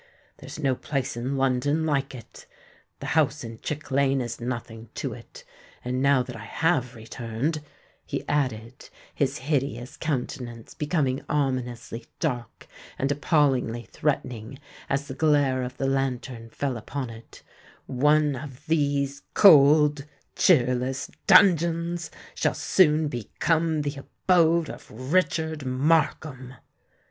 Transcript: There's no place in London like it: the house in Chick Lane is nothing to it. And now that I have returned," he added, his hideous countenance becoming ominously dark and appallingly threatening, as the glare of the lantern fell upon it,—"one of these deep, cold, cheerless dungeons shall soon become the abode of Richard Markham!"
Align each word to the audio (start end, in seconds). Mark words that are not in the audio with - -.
There's 0.37 0.57
no 0.57 0.73
place 0.73 1.15
in 1.15 1.37
London 1.37 1.85
like 1.85 2.15
it: 2.15 2.47
the 3.01 3.05
house 3.13 3.43
in 3.43 3.59
Chick 3.59 3.91
Lane 3.91 4.19
is 4.19 4.41
nothing 4.41 4.89
to 4.95 5.13
it. 5.13 5.43
And 5.85 6.01
now 6.01 6.23
that 6.23 6.35
I 6.35 6.45
have 6.45 6.95
returned," 6.95 7.61
he 8.03 8.27
added, 8.27 8.89
his 9.13 9.37
hideous 9.37 9.97
countenance 9.97 10.73
becoming 10.73 11.23
ominously 11.29 12.07
dark 12.19 12.65
and 12.97 13.11
appallingly 13.11 13.83
threatening, 13.83 14.57
as 14.89 15.07
the 15.07 15.13
glare 15.13 15.61
of 15.61 15.77
the 15.77 15.85
lantern 15.85 16.49
fell 16.49 16.77
upon 16.77 17.11
it,—"one 17.11 18.35
of 18.35 18.65
these 18.65 19.19
deep, 19.19 19.27
cold, 19.35 20.05
cheerless 20.35 21.11
dungeons 21.27 22.09
shall 22.33 22.55
soon 22.55 23.07
become 23.07 23.83
the 23.83 23.97
abode 23.97 24.67
of 24.67 24.89
Richard 25.13 25.63
Markham!" 25.63 26.55